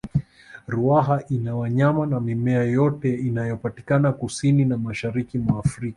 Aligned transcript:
ruaha 0.67 1.23
ina 1.29 1.55
wanyama 1.55 2.05
na 2.05 2.19
mimea 2.19 2.63
yote 2.63 3.15
inayopatikana 3.15 4.11
kusini 4.13 4.65
na 4.65 4.77
mashariki 4.77 5.37
mwa 5.37 5.59
afrika 5.59 5.89